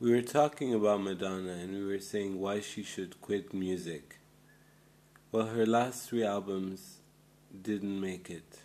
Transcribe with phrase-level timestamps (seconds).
[0.00, 4.18] We were talking about Madonna and we were saying why she should quit music.
[5.30, 6.98] Well, her last three albums
[7.62, 8.58] didn't make it.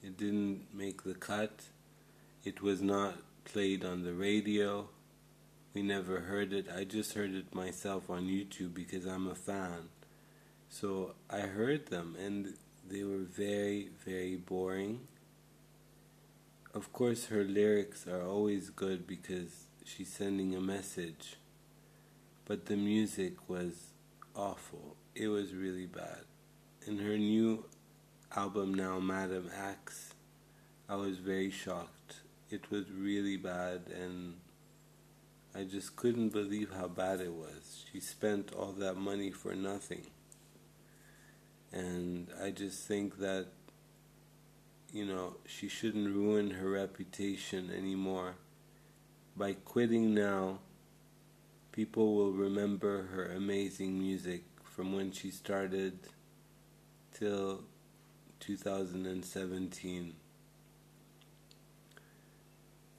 [0.00, 1.64] It didn't make the cut.
[2.44, 4.88] It was not played on the radio.
[5.74, 6.68] We never heard it.
[6.72, 9.88] I just heard it myself on YouTube because I'm a fan.
[10.68, 12.54] So I heard them and
[12.88, 15.00] they were very, very boring.
[16.72, 21.36] Of course, her lyrics are always good because she's sending a message.
[22.44, 23.72] But the music was
[24.34, 24.96] awful.
[25.14, 26.24] It was really bad.
[26.86, 27.64] In her new
[28.34, 30.14] album now, Madame X,
[30.88, 32.16] I was very shocked.
[32.50, 34.34] It was really bad and
[35.54, 37.84] I just couldn't believe how bad it was.
[37.90, 40.06] She spent all that money for nothing.
[41.72, 43.46] And I just think that,
[44.92, 48.34] you know, she shouldn't ruin her reputation anymore
[49.36, 50.60] by quitting now,
[51.72, 55.98] people will remember her amazing music from when she started
[57.12, 57.64] till
[58.40, 60.14] 2017.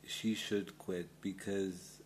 [0.05, 2.01] She should quit because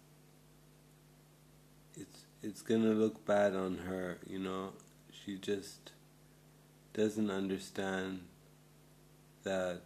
[1.95, 4.71] it's it's gonna look bad on her, you know.
[5.11, 5.91] She just
[6.93, 8.21] doesn't understand
[9.43, 9.81] that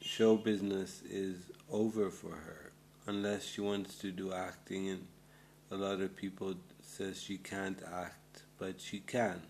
[0.00, 2.65] show business is over for her
[3.06, 5.06] unless she wants to do acting and
[5.70, 9.42] a lot of people says she can't act but she can.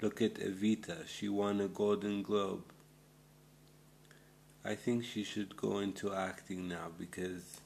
[0.00, 2.62] Look at evita she won a golden globe.
[4.64, 7.60] I think she should go into acting now because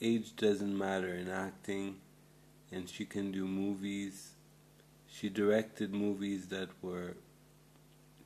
[0.00, 1.96] age doesn't matter in acting
[2.72, 4.30] and she can do movies.
[5.08, 7.16] She directed movies that were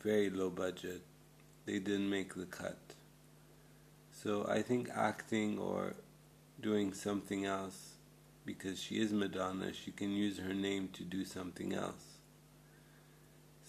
[0.03, 1.03] very low budget.
[1.67, 2.79] They didn't make the cut
[4.25, 5.95] so I think acting or
[6.59, 7.97] doing something else,
[8.47, 12.21] because she is Madonna, she can use her name to do something else.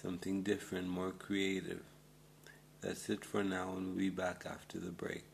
[0.02, 1.84] Something different, more creative.
[2.80, 5.26] That's it for now, and we'll be back after the break.